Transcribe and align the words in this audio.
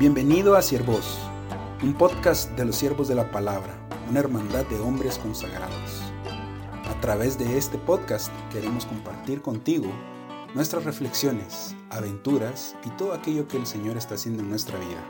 Bienvenido 0.00 0.56
a 0.56 0.62
Siervos, 0.62 1.18
un 1.82 1.92
podcast 1.92 2.52
de 2.52 2.64
los 2.64 2.76
siervos 2.76 3.06
de 3.06 3.14
la 3.14 3.30
palabra, 3.30 3.86
una 4.08 4.20
hermandad 4.20 4.64
de 4.64 4.80
hombres 4.80 5.18
consagrados. 5.18 6.00
A 6.88 6.98
través 7.02 7.38
de 7.38 7.58
este 7.58 7.76
podcast 7.76 8.32
queremos 8.50 8.86
compartir 8.86 9.42
contigo 9.42 9.92
nuestras 10.54 10.84
reflexiones, 10.84 11.76
aventuras 11.90 12.76
y 12.86 12.88
todo 12.96 13.12
aquello 13.12 13.46
que 13.46 13.58
el 13.58 13.66
Señor 13.66 13.98
está 13.98 14.14
haciendo 14.14 14.42
en 14.42 14.48
nuestra 14.48 14.78
vida. 14.78 15.04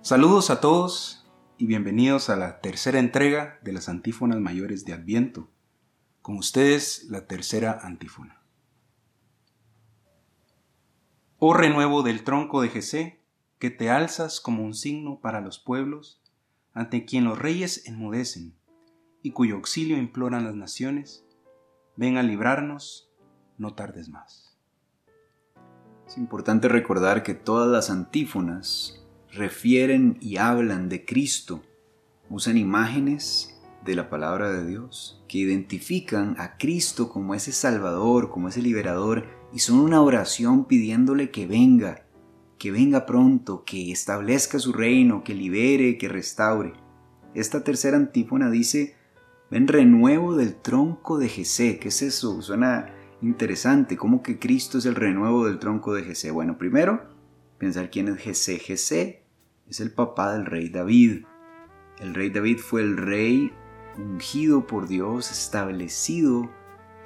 Saludos 0.00 0.48
a 0.48 0.62
todos 0.62 1.26
y 1.58 1.66
bienvenidos 1.66 2.30
a 2.30 2.36
la 2.36 2.62
tercera 2.62 2.98
entrega 2.98 3.58
de 3.60 3.74
las 3.74 3.90
antífonas 3.90 4.40
mayores 4.40 4.86
de 4.86 4.94
Adviento. 4.94 5.50
Con 6.22 6.38
ustedes 6.38 7.04
la 7.10 7.26
tercera 7.26 7.78
antífona. 7.82 8.37
Oh 11.40 11.54
renuevo 11.54 12.02
del 12.02 12.24
tronco 12.24 12.62
de 12.62 12.68
Jesé, 12.68 13.20
que 13.60 13.70
te 13.70 13.90
alzas 13.90 14.40
como 14.40 14.64
un 14.64 14.74
signo 14.74 15.20
para 15.20 15.40
los 15.40 15.60
pueblos, 15.60 16.20
ante 16.74 17.04
quien 17.04 17.22
los 17.22 17.38
reyes 17.38 17.86
enmudecen, 17.86 18.56
y 19.22 19.30
cuyo 19.30 19.54
auxilio 19.54 19.96
imploran 19.96 20.42
las 20.42 20.56
naciones, 20.56 21.24
ven 21.94 22.16
a 22.16 22.24
librarnos, 22.24 23.08
no 23.56 23.74
tardes 23.74 24.08
más. 24.08 24.58
Es 26.08 26.18
importante 26.18 26.66
recordar 26.66 27.22
que 27.22 27.34
todas 27.34 27.70
las 27.70 27.88
antífonas 27.88 29.06
refieren 29.30 30.18
y 30.20 30.38
hablan 30.38 30.88
de 30.88 31.04
Cristo, 31.04 31.62
usan 32.28 32.58
imágenes 32.58 33.57
de 33.84 33.94
la 33.94 34.10
palabra 34.10 34.50
de 34.50 34.66
Dios 34.66 35.22
que 35.28 35.38
identifican 35.38 36.34
a 36.38 36.56
Cristo 36.58 37.08
como 37.08 37.34
ese 37.34 37.52
Salvador, 37.52 38.30
como 38.30 38.48
ese 38.48 38.62
liberador 38.62 39.26
y 39.52 39.60
son 39.60 39.80
una 39.80 40.02
oración 40.02 40.66
pidiéndole 40.66 41.30
que 41.30 41.46
venga, 41.46 42.06
que 42.58 42.70
venga 42.70 43.06
pronto, 43.06 43.64
que 43.64 43.90
establezca 43.90 44.58
su 44.58 44.72
reino, 44.72 45.22
que 45.24 45.34
libere, 45.34 45.96
que 45.96 46.08
restaure. 46.08 46.74
Esta 47.34 47.64
tercera 47.64 47.96
antífona 47.96 48.50
dice, 48.50 48.96
ven 49.50 49.68
renuevo 49.68 50.36
del 50.36 50.56
tronco 50.56 51.18
de 51.18 51.28
Jesé. 51.28 51.78
¿Qué 51.78 51.88
es 51.88 52.02
eso? 52.02 52.42
Suena 52.42 52.94
interesante. 53.22 53.96
¿Cómo 53.96 54.22
que 54.22 54.38
Cristo 54.38 54.78
es 54.78 54.86
el 54.86 54.94
renuevo 54.94 55.46
del 55.46 55.58
tronco 55.58 55.94
de 55.94 56.02
Jesé? 56.02 56.30
Bueno, 56.30 56.58
primero, 56.58 57.08
pensar 57.58 57.90
quién 57.90 58.08
es 58.08 58.18
Jesé. 58.18 58.58
Jesé 58.58 59.24
es 59.66 59.80
el 59.80 59.92
papá 59.92 60.32
del 60.32 60.46
rey 60.46 60.68
David. 60.68 61.24
El 62.00 62.14
rey 62.14 62.30
David 62.30 62.58
fue 62.58 62.82
el 62.82 62.96
rey 62.96 63.52
ungido 63.98 64.66
por 64.66 64.88
Dios, 64.88 65.30
establecido 65.30 66.48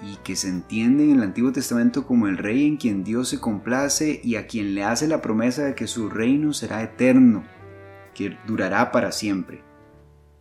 y 0.03 0.17
que 0.17 0.37
se 0.37 0.48
entiende 0.48 1.05
en 1.05 1.19
el 1.19 1.23
Antiguo 1.23 1.53
Testamento 1.53 2.07
como 2.07 2.27
el 2.27 2.37
rey 2.37 2.67
en 2.67 2.77
quien 2.77 3.05
Dios 3.05 3.29
se 3.29 3.41
complace 3.41 4.21
y 4.23 4.37
a 4.37 4.47
quien 4.47 4.75
le 4.75 4.85
hace 4.85 5.07
la 5.07 5.23
promesa 5.23 5.65
de 5.65 5.75
que 5.75 5.87
su 5.87 6.09
reino 6.09 6.53
será 6.53 6.83
eterno, 6.83 7.45
que 8.15 8.37
durará 8.47 8.91
para 8.91 9.13
siempre. 9.13 9.63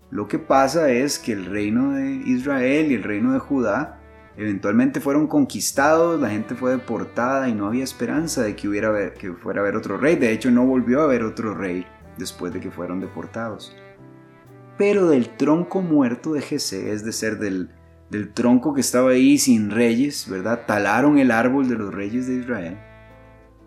Lo 0.10 0.28
que 0.28 0.40
pasa 0.40 0.90
es 0.90 1.20
que 1.20 1.32
el 1.32 1.46
reino 1.46 1.94
de 1.94 2.12
Israel 2.26 2.92
y 2.92 2.96
el 2.96 3.04
reino 3.04 3.32
de 3.34 3.40
Judá 3.40 4.00
eventualmente 4.36 5.00
fueron 5.00 5.28
conquistados, 5.28 6.20
la 6.20 6.30
gente 6.30 6.56
fue 6.56 6.72
deportada 6.72 7.48
y 7.48 7.54
no 7.54 7.68
había 7.68 7.84
esperanza 7.84 8.42
de 8.42 8.56
que, 8.56 8.68
hubiera, 8.68 9.14
que 9.14 9.34
fuera 9.34 9.62
a 9.62 9.64
haber 9.64 9.76
otro 9.76 9.98
rey. 9.98 10.16
De 10.16 10.32
hecho, 10.32 10.52
no 10.52 10.66
volvió 10.66 11.02
a 11.02 11.04
haber 11.04 11.24
otro 11.24 11.54
rey 11.54 11.86
después 12.18 12.52
de 12.54 12.60
que 12.60 12.72
fueron 12.72 13.00
deportados. 13.00 13.76
Pero 14.78 15.10
del 15.10 15.36
tronco 15.38 15.82
muerto 15.82 16.34
de 16.34 16.42
Jesé, 16.42 16.94
es 16.94 17.04
de 17.06 17.12
ser 17.12 17.38
del 17.38 17.70
del 18.12 18.34
tronco 18.34 18.74
que 18.74 18.82
estaba 18.82 19.12
ahí 19.12 19.38
sin 19.38 19.72
reyes, 19.72 20.28
¿verdad? 20.30 20.66
Talaron 20.68 21.18
el 21.18 21.32
árbol 21.32 21.70
de 21.70 21.76
los 21.76 21.94
reyes 21.94 22.28
de 22.28 22.36
Israel, 22.36 22.78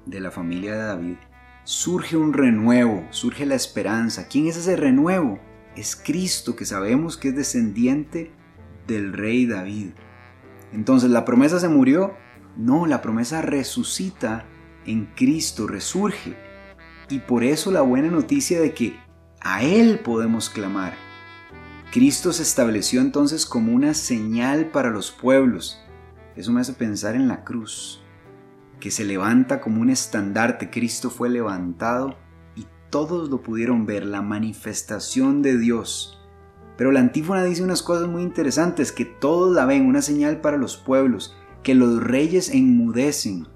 de 0.05 0.21
la 0.21 0.31
familia 0.31 0.73
de 0.73 0.85
David. 0.85 1.17
Surge 1.65 2.19
un 2.19 2.35
renuevo, 2.35 3.07
surge 3.09 3.47
la 3.47 3.55
esperanza. 3.55 4.29
¿Quién 4.29 4.47
es 4.47 4.59
ese 4.59 4.77
renuevo? 4.77 5.39
Es 5.77 5.97
Cristo, 5.97 6.57
que 6.57 6.67
sabemos 6.67 7.17
que 7.17 7.29
es 7.29 7.37
descendiente 7.37 8.33
del 8.87 9.15
rey 9.15 9.47
David. 9.47 9.93
Entonces, 10.75 11.11
¿la 11.11 11.25
promesa 11.25 11.59
se 11.59 11.71
murió? 11.71 12.13
No, 12.55 12.85
la 12.85 13.01
promesa 13.01 13.41
resucita 13.41 14.45
en 14.85 15.07
Cristo, 15.17 15.67
resurge. 15.67 16.37
Y 17.09 17.21
por 17.21 17.45
eso 17.45 17.71
la 17.71 17.81
buena 17.81 18.11
noticia 18.11 18.61
de 18.61 18.75
que 18.75 18.99
a 19.41 19.63
Él 19.63 20.01
podemos 20.01 20.51
clamar, 20.51 20.93
Cristo 21.95 22.33
se 22.33 22.43
estableció 22.43 23.01
entonces 23.01 23.47
como 23.47 23.73
una 23.73 23.95
señal 23.95 24.73
para 24.73 24.91
los 24.91 25.13
pueblos. 25.13 25.81
Eso 26.35 26.51
me 26.51 26.61
hace 26.61 26.73
pensar 26.73 27.15
en 27.15 27.29
la 27.29 27.45
cruz, 27.45 28.03
que 28.81 28.91
se 28.91 29.05
levanta 29.05 29.61
como 29.61 29.81
un 29.81 29.91
estandarte. 29.91 30.71
Cristo 30.71 31.09
fue 31.09 31.29
levantado 31.31 32.17
y 32.57 32.67
todos 32.91 33.31
lo 33.31 33.45
pudieron 33.45 33.87
ver, 33.87 34.07
la 34.07 34.23
manifestación 34.23 35.41
de 35.41 35.57
Dios. 35.57 36.21
Pero 36.77 36.91
la 36.91 36.99
antífona 36.99 37.45
dice 37.45 37.63
unas 37.63 37.85
cosas 37.85 38.09
muy 38.09 38.25
interesantes, 38.25 38.91
que 38.91 39.05
todos 39.05 39.55
la 39.55 39.65
ven, 39.65 39.87
una 39.87 40.03
señal 40.03 40.41
para 40.41 40.57
los 40.57 40.77
pueblos, 40.77 41.37
que 41.63 41.77
los 41.77 42.03
reyes 42.03 42.49
enmudecen. 42.49 43.47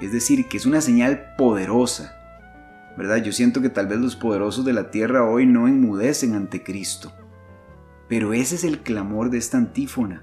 Es 0.00 0.10
decir, 0.10 0.48
que 0.48 0.56
es 0.56 0.64
una 0.64 0.80
señal 0.80 1.34
poderosa. 1.36 2.16
¿Verdad? 2.96 3.18
Yo 3.18 3.30
siento 3.30 3.60
que 3.60 3.68
tal 3.68 3.88
vez 3.88 3.98
los 3.98 4.16
poderosos 4.16 4.64
de 4.64 4.72
la 4.72 4.90
tierra 4.90 5.28
hoy 5.28 5.44
no 5.44 5.68
enmudecen 5.68 6.32
ante 6.32 6.62
Cristo. 6.62 7.12
Pero 8.12 8.34
ese 8.34 8.56
es 8.56 8.64
el 8.64 8.82
clamor 8.82 9.30
de 9.30 9.38
esta 9.38 9.56
antífona, 9.56 10.22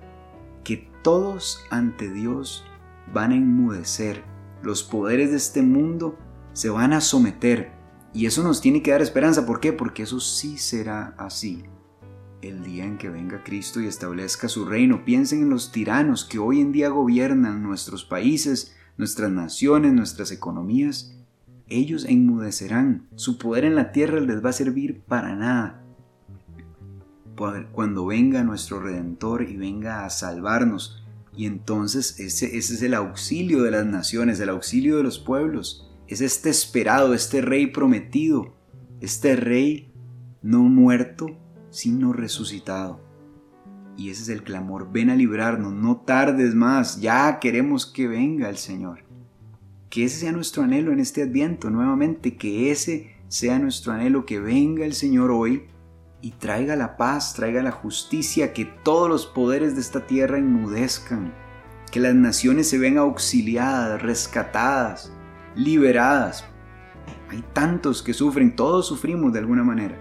que 0.63 0.91
todos 1.01 1.65
ante 1.71 2.13
Dios 2.13 2.63
van 3.11 3.31
a 3.31 3.35
enmudecer, 3.35 4.23
los 4.61 4.83
poderes 4.83 5.31
de 5.31 5.37
este 5.37 5.63
mundo 5.63 6.15
se 6.53 6.69
van 6.69 6.93
a 6.93 7.01
someter. 7.01 7.71
Y 8.13 8.27
eso 8.27 8.43
nos 8.43 8.61
tiene 8.61 8.83
que 8.83 8.91
dar 8.91 9.01
esperanza. 9.01 9.47
¿Por 9.47 9.59
qué? 9.59 9.73
Porque 9.73 10.03
eso 10.03 10.19
sí 10.19 10.59
será 10.59 11.15
así. 11.17 11.63
El 12.43 12.61
día 12.61 12.85
en 12.85 12.99
que 12.99 13.09
venga 13.09 13.43
Cristo 13.43 13.81
y 13.81 13.87
establezca 13.87 14.49
su 14.49 14.65
reino. 14.65 15.03
Piensen 15.03 15.41
en 15.41 15.49
los 15.49 15.71
tiranos 15.71 16.25
que 16.25 16.37
hoy 16.37 16.61
en 16.61 16.71
día 16.71 16.89
gobiernan 16.89 17.63
nuestros 17.63 18.05
países, 18.05 18.75
nuestras 18.97 19.31
naciones, 19.31 19.93
nuestras 19.93 20.31
economías. 20.31 21.17
Ellos 21.65 22.05
enmudecerán. 22.05 23.07
Su 23.15 23.39
poder 23.39 23.65
en 23.65 23.73
la 23.73 23.91
tierra 23.91 24.19
les 24.19 24.45
va 24.45 24.51
a 24.51 24.53
servir 24.53 25.01
para 25.07 25.35
nada 25.35 25.88
cuando 27.71 28.05
venga 28.05 28.43
nuestro 28.43 28.79
Redentor 28.79 29.43
y 29.43 29.55
venga 29.55 30.05
a 30.05 30.09
salvarnos. 30.09 31.03
Y 31.35 31.45
entonces 31.45 32.19
ese, 32.19 32.57
ese 32.57 32.73
es 32.73 32.81
el 32.81 32.93
auxilio 32.93 33.63
de 33.63 33.71
las 33.71 33.85
naciones, 33.85 34.39
el 34.39 34.49
auxilio 34.49 34.97
de 34.97 35.03
los 35.03 35.19
pueblos. 35.19 35.89
Es 36.07 36.21
este 36.21 36.49
esperado, 36.49 37.13
este 37.13 37.41
rey 37.41 37.67
prometido, 37.67 38.55
este 38.99 39.35
rey 39.35 39.91
no 40.41 40.63
muerto, 40.63 41.27
sino 41.69 42.13
resucitado. 42.13 42.99
Y 43.95 44.09
ese 44.09 44.23
es 44.23 44.29
el 44.29 44.43
clamor, 44.43 44.91
ven 44.91 45.09
a 45.09 45.15
librarnos, 45.15 45.73
no 45.73 45.97
tardes 45.97 46.55
más, 46.55 47.01
ya 47.01 47.39
queremos 47.39 47.85
que 47.85 48.07
venga 48.07 48.49
el 48.49 48.57
Señor. 48.57 49.03
Que 49.89 50.05
ese 50.05 50.19
sea 50.19 50.31
nuestro 50.31 50.63
anhelo 50.63 50.91
en 50.91 50.99
este 50.99 51.23
adviento, 51.23 51.69
nuevamente, 51.69 52.37
que 52.37 52.71
ese 52.71 53.11
sea 53.27 53.59
nuestro 53.59 53.91
anhelo, 53.91 54.25
que 54.25 54.39
venga 54.39 54.85
el 54.85 54.93
Señor 54.93 55.31
hoy 55.31 55.63
y 56.21 56.31
traiga 56.31 56.75
la 56.75 56.97
paz, 56.97 57.33
traiga 57.33 57.63
la 57.63 57.71
justicia, 57.71 58.53
que 58.53 58.65
todos 58.65 59.09
los 59.09 59.25
poderes 59.25 59.75
de 59.75 59.81
esta 59.81 60.05
tierra 60.05 60.37
enmudezcan, 60.37 61.33
que 61.91 61.99
las 61.99 62.13
naciones 62.15 62.69
se 62.69 62.77
ven 62.77 62.97
auxiliadas, 62.97 64.01
rescatadas, 64.01 65.13
liberadas. 65.55 66.45
Hay 67.29 67.43
tantos 67.53 68.03
que 68.03 68.13
sufren, 68.13 68.55
todos 68.55 68.87
sufrimos 68.87 69.33
de 69.33 69.39
alguna 69.39 69.63
manera. 69.63 69.97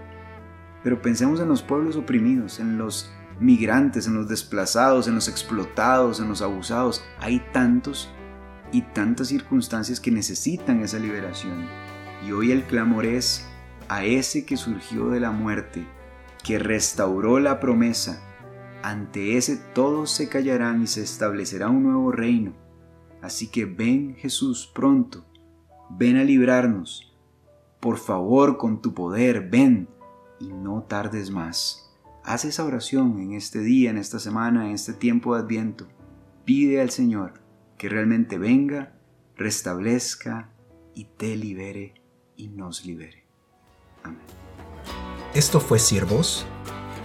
Pero 0.83 1.01
pensemos 1.01 1.39
en 1.39 1.49
los 1.49 1.61
pueblos 1.61 1.95
oprimidos, 1.95 2.59
en 2.59 2.77
los 2.77 3.11
migrantes, 3.39 4.07
en 4.07 4.15
los 4.15 4.27
desplazados, 4.27 5.07
en 5.07 5.15
los 5.15 5.27
explotados, 5.27 6.19
en 6.19 6.29
los 6.29 6.41
abusados. 6.41 7.03
Hay 7.19 7.41
tantos 7.53 8.09
y 8.71 8.81
tantas 8.81 9.29
circunstancias 9.29 9.99
que 9.99 10.11
necesitan 10.11 10.81
esa 10.81 10.99
liberación. 10.99 11.67
Y 12.25 12.31
hoy 12.31 12.51
el 12.51 12.63
clamor 12.63 13.05
es 13.05 13.47
a 13.87 14.03
ese 14.03 14.45
que 14.45 14.57
surgió 14.57 15.09
de 15.09 15.19
la 15.19 15.31
muerte, 15.31 15.87
que 16.43 16.59
restauró 16.59 17.39
la 17.39 17.59
promesa, 17.59 18.21
ante 18.81 19.37
ese 19.37 19.57
todos 19.73 20.11
se 20.11 20.29
callarán 20.29 20.83
y 20.83 20.87
se 20.87 21.01
establecerá 21.01 21.69
un 21.69 21.83
nuevo 21.83 22.11
reino. 22.11 22.53
Así 23.21 23.47
que 23.47 23.65
ven 23.65 24.15
Jesús 24.15 24.71
pronto, 24.73 25.25
ven 25.89 26.17
a 26.17 26.23
librarnos. 26.23 27.13
Por 27.79 27.97
favor, 27.97 28.57
con 28.57 28.81
tu 28.81 28.93
poder, 28.93 29.49
ven 29.49 29.89
y 30.39 30.47
no 30.53 30.83
tardes 30.83 31.31
más. 31.31 31.89
Haz 32.23 32.45
esa 32.45 32.65
oración 32.65 33.19
en 33.19 33.33
este 33.33 33.59
día, 33.59 33.89
en 33.89 33.97
esta 33.97 34.19
semana, 34.19 34.67
en 34.67 34.75
este 34.75 34.93
tiempo 34.93 35.35
de 35.35 35.41
adviento. 35.41 35.87
Pide 36.45 36.81
al 36.81 36.89
Señor 36.89 37.41
que 37.77 37.89
realmente 37.89 38.37
venga, 38.37 38.93
restablezca 39.35 40.51
y 40.93 41.05
te 41.05 41.35
libere 41.35 41.93
y 42.35 42.49
nos 42.49 42.85
libere. 42.85 43.25
Amén. 44.03 44.48
Esto 45.39 45.59
fue 45.61 45.79
Siervos. 45.79 46.45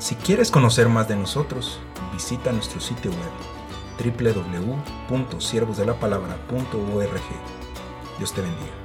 Si 0.01 0.17
quieres 0.17 0.51
conocer 0.51 0.89
más 0.89 1.07
de 1.07 1.15
nosotros, 1.15 1.79
visita 2.13 2.51
nuestro 2.51 2.81
sitio 2.81 3.13
web 3.13 3.31
www.siervosdelapalabra.org. 5.09 7.23
Dios 8.19 8.33
te 8.33 8.41
bendiga. 8.41 8.84